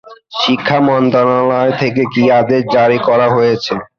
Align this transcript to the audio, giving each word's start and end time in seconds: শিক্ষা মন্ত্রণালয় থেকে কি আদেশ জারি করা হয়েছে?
শিক্ষা 0.39 0.77
মন্ত্রণালয় 0.87 1.73
থেকে 1.81 2.01
কি 2.13 2.23
আদেশ 2.39 2.61
জারি 2.75 2.99
করা 3.07 3.27
হয়েছে? 3.35 3.73